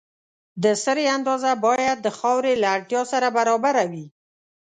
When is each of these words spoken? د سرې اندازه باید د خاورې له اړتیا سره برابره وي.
د 0.63 0.65
سرې 0.83 1.05
اندازه 1.17 1.51
باید 1.65 1.97
د 2.01 2.07
خاورې 2.17 2.53
له 2.61 2.67
اړتیا 2.75 3.01
سره 3.11 3.27
برابره 3.37 3.83
وي. 3.91 4.05